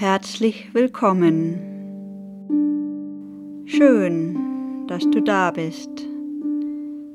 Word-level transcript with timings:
Herzlich 0.00 0.72
willkommen. 0.72 1.60
Schön, 3.66 4.86
dass 4.86 5.02
du 5.10 5.20
da 5.20 5.50
bist 5.50 5.90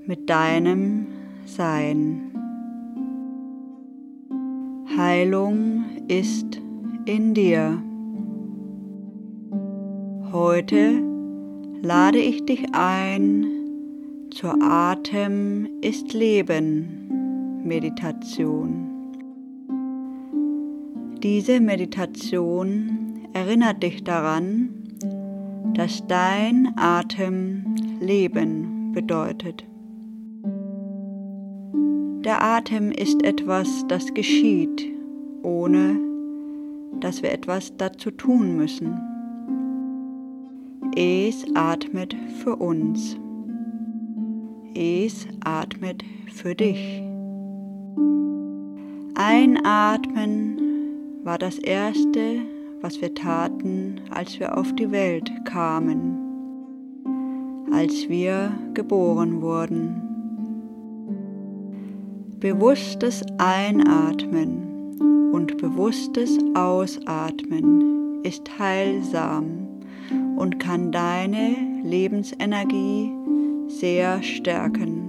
mit 0.06 0.30
deinem 0.30 1.08
Sein. 1.48 2.32
Heilung 4.96 5.86
ist 6.10 6.62
in 7.06 7.34
dir. 7.34 7.82
Heute 10.32 11.02
lade 11.82 12.20
ich 12.20 12.46
dich 12.46 12.68
ein 12.74 13.48
zur 14.30 14.62
Atem 14.62 15.68
ist 15.82 16.14
Leben 16.14 17.64
Meditation. 17.64 18.95
Diese 21.26 21.60
Meditation 21.60 23.28
erinnert 23.34 23.82
dich 23.82 24.04
daran, 24.04 24.70
dass 25.74 26.06
dein 26.06 26.72
Atem 26.78 27.66
Leben 28.00 28.92
bedeutet. 28.94 29.66
Der 32.24 32.44
Atem 32.44 32.92
ist 32.92 33.24
etwas, 33.24 33.88
das 33.88 34.14
geschieht, 34.14 34.86
ohne 35.42 36.00
dass 37.00 37.24
wir 37.24 37.32
etwas 37.32 37.76
dazu 37.76 38.12
tun 38.12 38.56
müssen. 38.56 38.94
Es 40.96 41.44
atmet 41.56 42.16
für 42.44 42.56
uns. 42.56 43.18
Es 44.76 45.28
atmet 45.44 46.04
für 46.32 46.54
dich. 46.54 47.02
Einatmen 49.16 50.55
war 51.26 51.38
das 51.40 51.58
Erste, 51.58 52.42
was 52.82 53.02
wir 53.02 53.14
taten, 53.16 54.00
als 54.12 54.40
wir 54.40 54.56
auf 54.56 54.74
die 54.76 54.92
Welt 54.92 55.32
kamen, 55.44 56.20
als 57.74 58.08
wir 58.08 58.52
geboren 58.76 59.42
wurden. 59.42 60.02
Bewusstes 62.40 63.24
Einatmen 63.40 65.32
und 65.34 65.58
bewusstes 65.58 66.38
Ausatmen 66.54 68.24
ist 68.24 68.60
heilsam 68.60 69.82
und 70.38 70.60
kann 70.60 70.92
deine 70.92 71.56
Lebensenergie 71.84 73.12
sehr 73.68 74.22
stärken. 74.22 75.05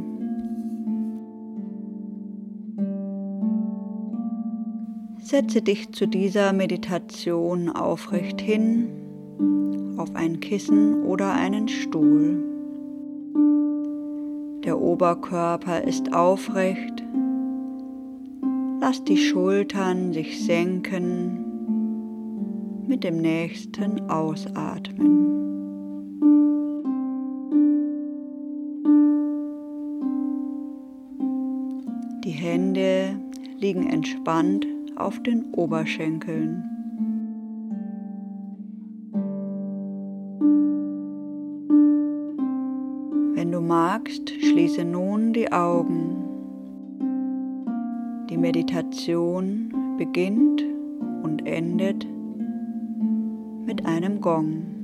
Setze 5.28 5.60
dich 5.60 5.90
zu 5.90 6.06
dieser 6.06 6.52
Meditation 6.52 7.68
aufrecht 7.68 8.40
hin, 8.40 8.86
auf 9.96 10.14
ein 10.14 10.38
Kissen 10.38 11.02
oder 11.02 11.32
einen 11.32 11.66
Stuhl. 11.66 12.44
Der 14.64 14.80
Oberkörper 14.80 15.82
ist 15.82 16.14
aufrecht. 16.14 17.02
Lass 18.80 19.02
die 19.02 19.16
Schultern 19.16 20.12
sich 20.12 20.44
senken 20.44 21.44
mit 22.86 23.02
dem 23.02 23.20
nächsten 23.20 24.08
Ausatmen. 24.08 25.26
Die 32.22 32.30
Hände 32.30 33.18
liegen 33.58 33.90
entspannt 33.90 34.68
auf 34.96 35.22
den 35.22 35.52
Oberschenkeln. 35.52 36.64
Wenn 43.34 43.52
du 43.52 43.60
magst, 43.60 44.30
schließe 44.30 44.84
nun 44.84 45.32
die 45.32 45.52
Augen. 45.52 46.16
Die 48.30 48.36
Meditation 48.36 49.72
beginnt 49.98 50.64
und 51.22 51.46
endet 51.46 52.06
mit 53.66 53.84
einem 53.84 54.20
Gong. 54.20 54.75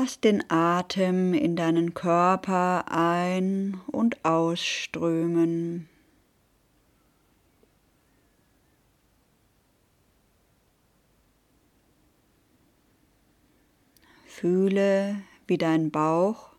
Lass 0.00 0.20
den 0.20 0.48
Atem 0.48 1.34
in 1.34 1.56
deinen 1.56 1.92
Körper 1.92 2.84
ein- 2.88 3.80
und 3.88 4.24
ausströmen. 4.24 5.88
Fühle, 14.24 15.20
wie 15.48 15.58
dein 15.58 15.90
Bauch 15.90 16.50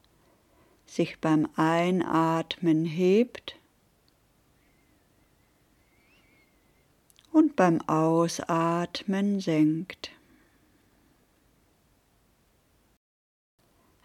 sich 0.86 1.22
beim 1.22 1.48
Einatmen 1.56 2.84
hebt 2.84 3.58
und 7.32 7.56
beim 7.56 7.80
Ausatmen 7.88 9.40
senkt. 9.40 10.19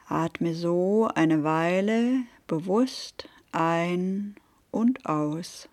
Atme 0.09 0.55
so 0.55 1.09
eine 1.15 1.45
Weile 1.45 2.25
bewusst 2.47 3.29
ein 3.53 4.37
und 4.71 5.07
aus. 5.07 5.69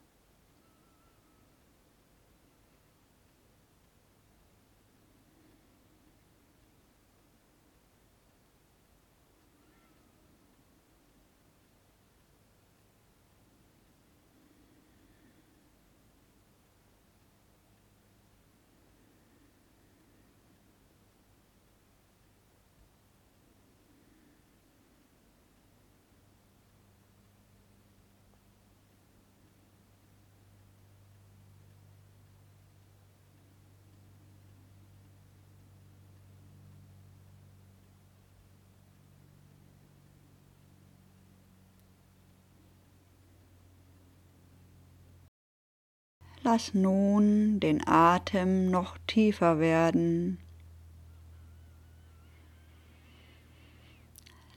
Lass 46.44 46.74
nun 46.74 47.60
den 47.60 47.88
Atem 47.88 48.72
noch 48.72 48.98
tiefer 49.06 49.60
werden. 49.60 50.40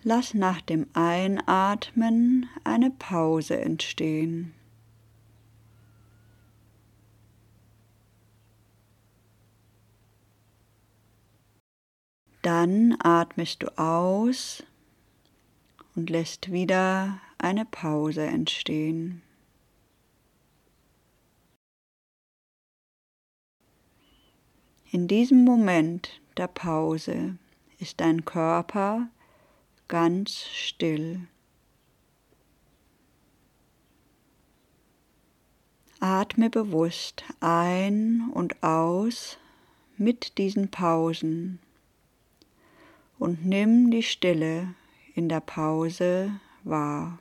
Lass 0.02 0.32
nach 0.32 0.62
dem 0.62 0.86
Einatmen 0.94 2.48
eine 2.64 2.90
Pause 2.90 3.60
entstehen. 3.60 4.54
Dann 12.40 12.96
atmest 12.98 13.62
du 13.62 13.78
aus 13.78 14.62
und 15.94 16.08
lässt 16.10 16.52
wieder 16.52 17.20
eine 17.38 17.64
Pause 17.64 18.26
entstehen. 18.26 19.22
In 24.94 25.08
diesem 25.08 25.42
Moment 25.42 26.20
der 26.36 26.46
Pause 26.46 27.36
ist 27.80 27.98
dein 27.98 28.24
Körper 28.24 29.08
ganz 29.88 30.46
still. 30.54 31.26
Atme 35.98 36.48
bewusst 36.48 37.24
ein 37.40 38.30
und 38.34 38.62
aus 38.62 39.36
mit 39.96 40.38
diesen 40.38 40.70
Pausen 40.70 41.58
und 43.18 43.44
nimm 43.44 43.90
die 43.90 44.04
Stille 44.04 44.76
in 45.16 45.28
der 45.28 45.40
Pause 45.40 46.38
wahr. 46.62 47.18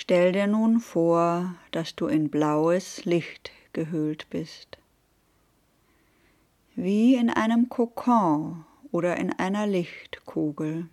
Stell 0.00 0.30
dir 0.30 0.46
nun 0.46 0.78
vor, 0.78 1.56
dass 1.72 1.96
du 1.96 2.06
in 2.06 2.30
blaues 2.30 3.04
Licht 3.04 3.50
gehüllt 3.72 4.30
bist, 4.30 4.78
wie 6.76 7.16
in 7.16 7.30
einem 7.30 7.68
Kokon 7.68 8.64
oder 8.92 9.16
in 9.16 9.32
einer 9.32 9.66
Lichtkugel. 9.66 10.88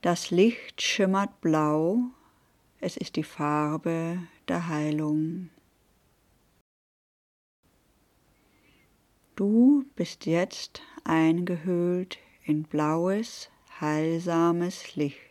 Das 0.00 0.30
Licht 0.30 0.80
schimmert 0.80 1.40
blau, 1.40 2.02
es 2.78 2.96
ist 2.96 3.16
die 3.16 3.24
Farbe 3.24 4.20
der 4.46 4.68
Heilung. 4.68 5.50
Du 9.34 9.84
bist 9.96 10.24
jetzt 10.24 10.82
eingehüllt 11.02 12.18
in 12.44 12.62
blaues, 12.62 13.50
heilsames 13.80 14.94
Licht. 14.94 15.25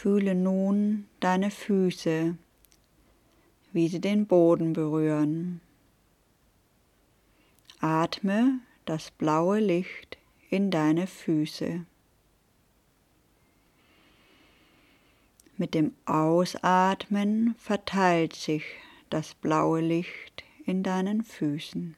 Fühle 0.00 0.36
nun 0.36 1.08
deine 1.18 1.50
Füße, 1.50 2.36
wie 3.72 3.88
sie 3.88 4.00
den 4.00 4.28
Boden 4.28 4.72
berühren. 4.72 5.60
Atme 7.80 8.60
das 8.84 9.10
blaue 9.10 9.58
Licht 9.58 10.16
in 10.50 10.70
deine 10.70 11.08
Füße. 11.08 11.84
Mit 15.56 15.74
dem 15.74 15.92
Ausatmen 16.06 17.56
verteilt 17.58 18.36
sich 18.36 18.62
das 19.10 19.34
blaue 19.34 19.80
Licht 19.80 20.44
in 20.64 20.84
deinen 20.84 21.24
Füßen. 21.24 21.96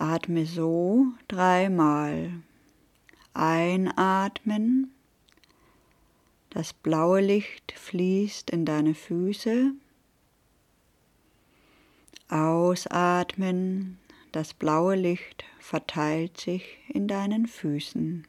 Atme 0.00 0.46
so 0.46 1.06
dreimal. 1.26 2.30
Einatmen. 3.38 4.92
Das 6.50 6.72
blaue 6.72 7.20
Licht 7.20 7.72
fließt 7.76 8.50
in 8.50 8.64
deine 8.64 8.94
Füße. 8.94 9.74
Ausatmen, 12.28 13.98
das 14.32 14.54
blaue 14.54 14.96
Licht 14.96 15.44
verteilt 15.60 16.40
sich 16.40 16.78
in 16.88 17.06
deinen 17.06 17.46
Füßen. 17.46 18.26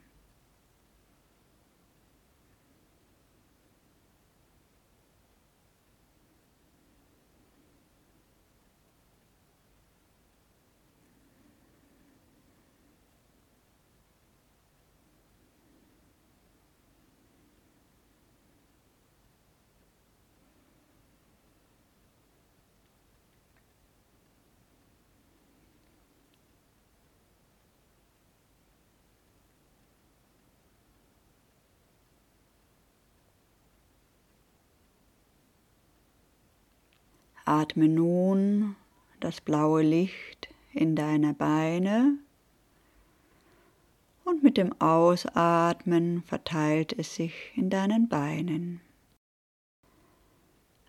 Atme 37.50 37.88
nun 37.88 38.76
das 39.22 39.42
blaue 39.42 39.82
Licht 39.82 40.54
in 40.72 40.96
deine 40.96 41.34
Beine 41.34 42.20
und 44.24 44.44
mit 44.44 44.56
dem 44.56 44.80
Ausatmen 44.80 46.22
verteilt 46.22 46.94
es 46.96 47.16
sich 47.16 47.34
in 47.56 47.72
deinen 47.72 48.08
Beinen. 48.08 48.82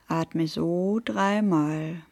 Atme 0.07 0.47
so 0.47 1.01
dreimal. 1.03 2.03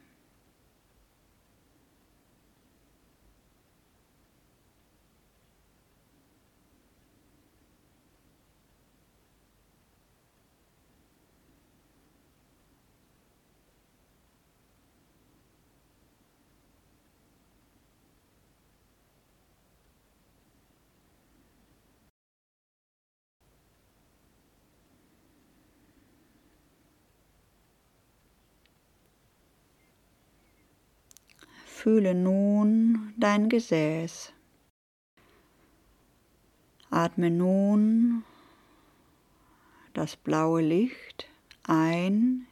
Fühle 31.80 32.12
nun 32.12 33.14
dein 33.18 33.48
Gesäß. 33.48 34.32
Atme 36.90 37.30
nun 37.30 38.24
das 39.94 40.16
blaue 40.16 40.60
Licht 40.60 41.28
ein 41.62 42.48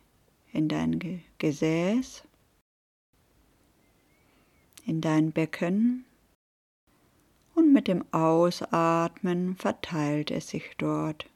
in 0.52 0.68
dein 0.68 1.24
Gesäß, 1.38 2.22
in 4.84 5.00
dein 5.00 5.32
Becken 5.32 6.04
und 7.56 7.72
mit 7.72 7.88
dem 7.88 8.04
Ausatmen 8.12 9.56
verteilt 9.56 10.30
es 10.30 10.50
sich 10.50 10.76
dort. 10.78 11.28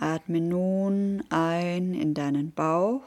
Atme 0.00 0.40
nun 0.40 1.24
ein 1.30 1.94
in 1.94 2.14
deinen 2.14 2.52
Bauch. 2.52 3.02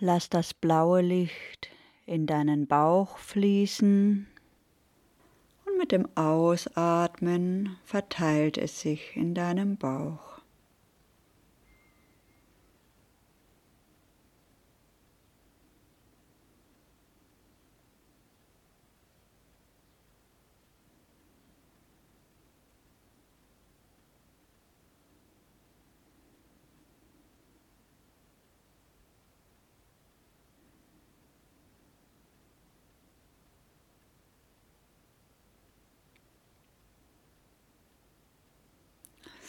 Lass 0.00 0.28
das 0.28 0.52
blaue 0.52 1.00
Licht 1.00 1.70
in 2.06 2.26
deinen 2.26 2.66
Bauch 2.66 3.18
fließen 3.18 4.26
und 5.64 5.78
mit 5.78 5.92
dem 5.92 6.08
Ausatmen 6.16 7.76
verteilt 7.84 8.58
es 8.58 8.80
sich 8.80 9.16
in 9.16 9.34
deinem 9.34 9.76
Bauch. 9.76 10.31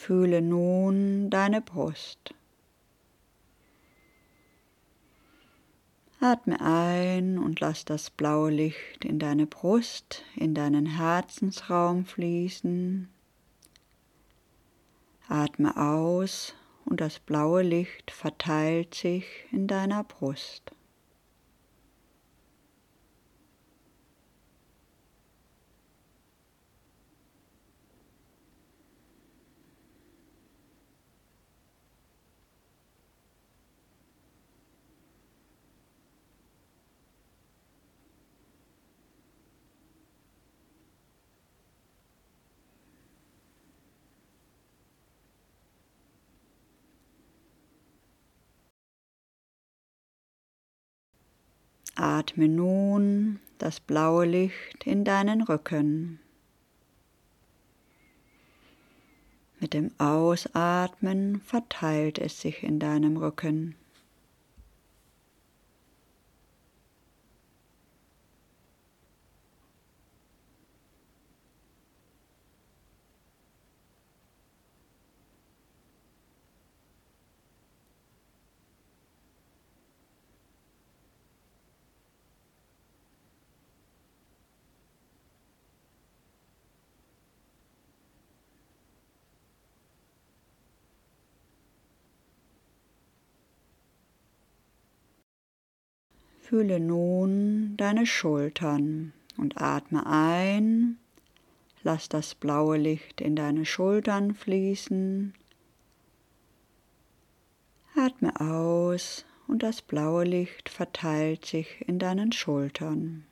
Fühle 0.06 0.42
nun 0.42 1.30
deine 1.30 1.62
Brust. 1.62 2.34
Atme 6.20 6.60
ein 6.60 7.38
und 7.38 7.62
lass 7.62 7.86
das 7.86 8.10
blaue 8.10 8.52
Licht 8.52 9.06
in 9.06 9.18
deine 9.18 9.46
Brust, 9.46 10.26
in 10.36 10.54
deinen 10.54 10.86
Herzensraum 10.86 12.04
fließen. 12.04 13.08
Atme 15.30 15.78
aus 15.78 16.54
und 16.84 17.00
das 17.00 17.20
blaue 17.20 17.62
Licht 17.62 18.12
verteilt 18.12 18.96
sich 18.96 19.24
in 19.54 19.68
deiner 19.68 20.04
Brust. 20.04 20.74
Atme 51.96 52.48
nun 52.48 53.40
das 53.60 53.80
blaue 53.80 54.26
Licht 54.26 54.86
in 54.86 55.04
deinen 55.04 55.42
Rücken. 55.42 56.20
Mit 59.60 59.74
dem 59.74 59.92
Ausatmen 60.00 61.40
verteilt 61.40 62.18
es 62.18 62.42
sich 62.42 62.64
in 62.64 62.80
deinem 62.80 63.18
Rücken. 63.18 63.76
Fühle 96.44 96.82
nun 96.82 97.78
deine 97.78 98.06
Schultern 98.06 99.14
und 99.38 99.62
atme 99.62 100.06
ein. 100.06 100.98
Lass 101.84 102.10
das 102.10 102.36
blaue 102.36 102.76
Licht 102.76 103.22
in 103.22 103.38
deine 103.38 103.66
Schultern 103.66 104.36
fließen. 104.36 105.34
Atme 107.96 108.38
aus 108.42 109.26
und 109.48 109.64
das 109.64 109.82
blaue 109.82 110.26
Licht 110.26 110.68
verteilt 110.68 111.46
sich 111.46 111.82
in 111.88 111.98
deinen 111.98 112.34
Schultern. 112.34 113.26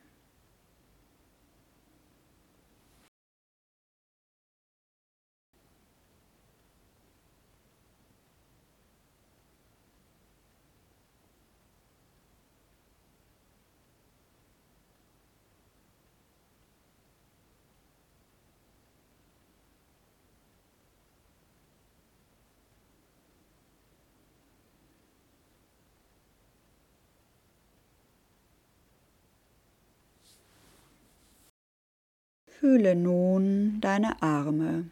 Fühle 32.61 32.95
nun 32.95 33.81
deine 33.81 34.21
Arme. 34.21 34.85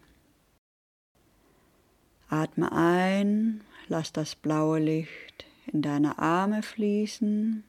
Atme 2.27 2.71
ein, 2.71 3.61
lass 3.87 4.11
das 4.11 4.35
blaue 4.35 4.79
Licht 4.79 5.45
in 5.67 5.83
deine 5.83 6.17
Arme 6.17 6.63
fließen. 6.63 7.63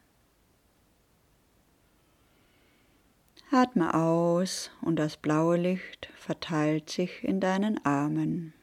Atme 3.50 3.92
aus 3.92 4.70
und 4.80 4.96
das 4.96 5.18
blaue 5.18 5.58
Licht 5.58 6.08
verteilt 6.16 6.88
sich 6.88 7.22
in 7.22 7.38
deinen 7.38 7.84
Armen. 7.84 8.54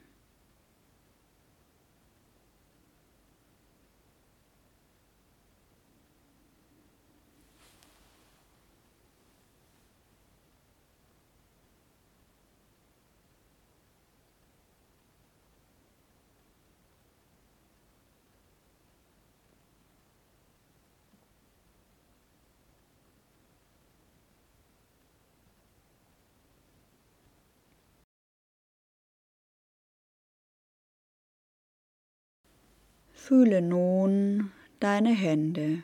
Fühle 33.27 33.61
nun 33.61 34.53
deine 34.79 35.09
Hände. 35.09 35.83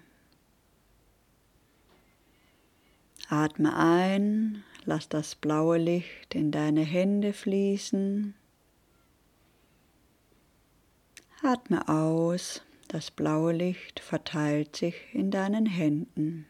Atme 3.27 3.75
ein, 3.75 4.63
lass 4.85 5.09
das 5.09 5.35
blaue 5.35 5.77
Licht 5.77 6.35
in 6.35 6.51
deine 6.53 6.83
Hände 6.83 7.33
fließen. 7.33 8.33
Atme 11.41 11.85
aus, 11.89 12.61
das 12.87 13.11
blaue 13.11 13.51
Licht 13.51 13.99
verteilt 13.99 14.77
sich 14.77 14.95
in 15.11 15.29
deinen 15.29 15.65
Händen. 15.65 16.45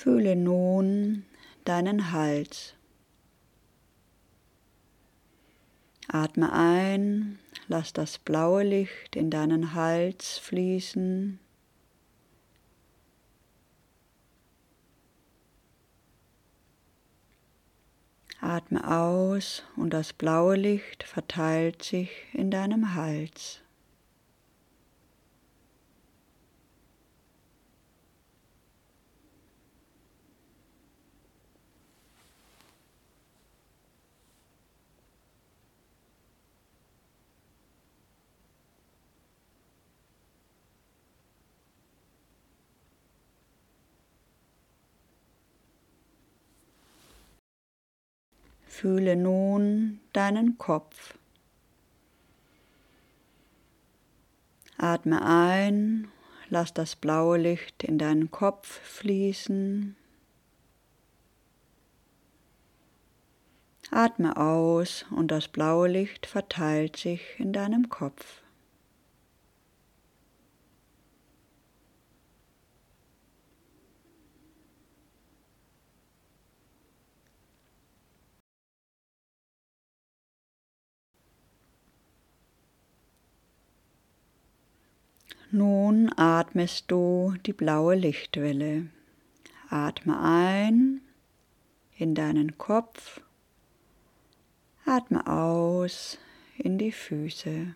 Fühle 0.00 0.34
nun 0.34 1.26
deinen 1.66 2.10
Hals. 2.10 2.74
Atme 6.08 6.50
ein, 6.54 7.38
lass 7.68 7.92
das 7.92 8.16
blaue 8.16 8.62
Licht 8.62 9.14
in 9.14 9.28
deinen 9.28 9.74
Hals 9.74 10.38
fließen. 10.38 11.38
Atme 18.40 18.90
aus 18.90 19.64
und 19.76 19.90
das 19.90 20.14
blaue 20.14 20.56
Licht 20.56 21.02
verteilt 21.02 21.82
sich 21.82 22.10
in 22.32 22.50
deinem 22.50 22.94
Hals. 22.94 23.60
Fühle 48.80 49.14
nun 49.14 50.00
deinen 50.14 50.56
Kopf. 50.56 51.18
Atme 54.78 55.20
ein, 55.22 56.08
lass 56.48 56.72
das 56.72 56.96
blaue 56.96 57.36
Licht 57.36 57.84
in 57.84 57.98
deinen 57.98 58.30
Kopf 58.30 58.80
fließen. 58.80 59.96
Atme 63.90 64.38
aus 64.38 65.04
und 65.10 65.30
das 65.30 65.48
blaue 65.48 65.88
Licht 65.88 66.24
verteilt 66.24 66.96
sich 66.96 67.20
in 67.36 67.52
deinem 67.52 67.90
Kopf. 67.90 68.40
Nun 85.52 86.12
atmest 86.16 86.84
du 86.92 87.34
die 87.44 87.52
blaue 87.52 87.96
Lichtwelle. 87.96 88.86
Atme 89.68 90.20
ein 90.20 91.00
in 91.96 92.14
deinen 92.14 92.56
Kopf, 92.56 93.20
atme 94.86 95.26
aus 95.26 96.18
in 96.56 96.78
die 96.78 96.92
Füße. 96.92 97.74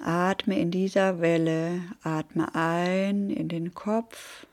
Atme 0.00 0.58
in 0.58 0.70
dieser 0.70 1.20
Welle, 1.20 1.82
atme 2.02 2.54
ein 2.54 3.28
in 3.28 3.48
den 3.48 3.74
Kopf, 3.74 4.46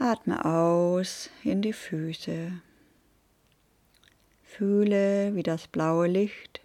atme 0.00 0.44
aus 0.44 1.30
in 1.44 1.62
die 1.62 1.72
Füße. 1.72 2.60
Fühle, 4.50 5.34
wie 5.34 5.42
das 5.42 5.68
blaue 5.68 6.06
Licht 6.06 6.60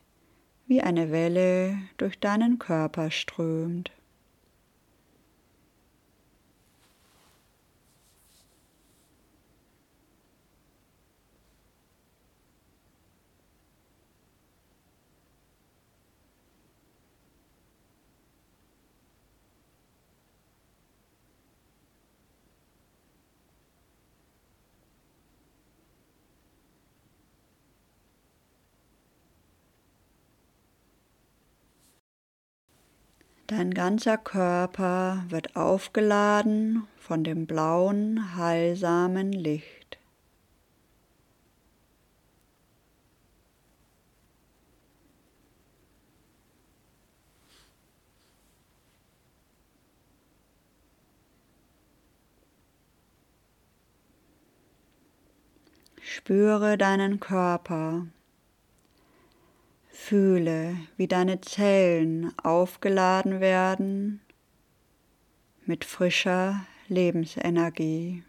wie 0.68 0.82
eine 0.82 1.12
Welle 1.12 1.78
durch 1.98 2.20
deinen 2.20 2.60
Körper 2.60 3.12
strömt. 3.12 3.92
Dein 33.48 33.76
ganzer 33.76 34.18
Körper 34.18 35.24
wird 35.30 35.56
aufgeladen 35.56 36.88
von 36.98 37.24
dem 37.24 37.46
blauen, 37.46 38.36
heilsamen 38.36 39.32
Licht. 39.32 40.00
Spüre 56.02 56.80
deinen 56.80 57.20
Körper. 57.20 58.08
Fühle, 60.08 60.78
wie 60.98 61.08
deine 61.08 61.42
Zellen 61.42 62.32
aufgeladen 62.38 63.40
werden 63.40 64.22
mit 65.66 65.84
frischer 65.84 66.64
Lebensenergie. 66.90 68.22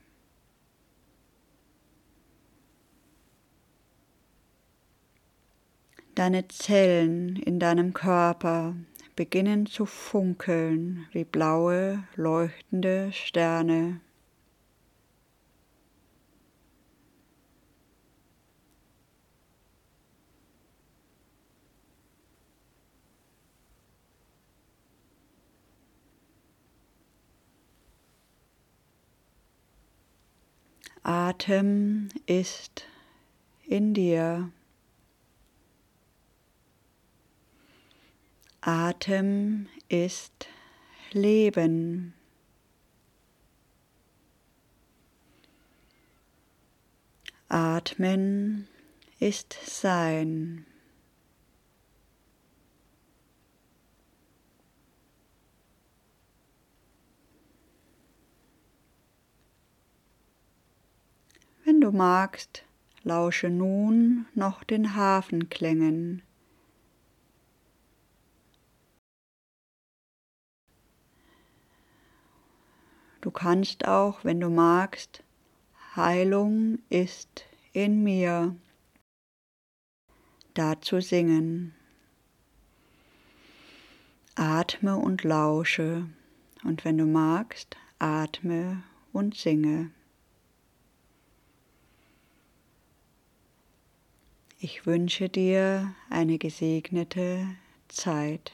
Deine 6.15 6.49
Zellen 6.49 7.37
in 7.37 7.61
deinem 7.61 7.93
Körper 7.93 8.75
beginnen 9.15 9.67
zu 9.67 9.85
funkeln 9.85 11.07
wie 11.13 11.25
blaue, 11.25 12.05
leuchtende 12.15 13.13
Sterne. 13.13 14.01
Atem 31.09 32.09
ist 32.27 32.85
in 33.65 33.95
dir. 33.95 34.51
Atem 38.61 39.69
ist 39.89 40.49
Leben. 41.13 42.13
Atmen 47.49 48.67
ist 49.21 49.57
Sein. 49.65 50.67
Wenn 61.67 61.76
du 61.87 61.93
magst, 61.93 62.65
lausche 63.05 63.49
nun 63.49 64.27
noch 64.35 64.65
den 64.65 64.97
Hafenklängen. 64.97 66.23
Du 73.21 73.31
kannst 73.31 73.87
auch, 73.87 74.25
wenn 74.25 74.41
du 74.41 74.51
magst, 74.51 75.23
Heilung 75.95 76.81
ist 76.89 77.45
in 77.73 78.03
mir, 78.03 78.57
dazu 80.55 81.01
singen. 81.01 81.73
Atme 84.35 84.97
und 84.97 85.23
lausche 85.23 86.09
und 86.65 86.85
wenn 86.85 86.99
du 86.99 87.07
magst, 87.07 87.77
atme 88.01 88.83
und 89.13 89.37
singe. 89.37 89.93
Ich 94.59 94.87
wünsche 94.87 95.29
dir 95.29 95.95
eine 96.09 96.39
gesegnete 96.39 97.47
Zeit. 97.89 98.53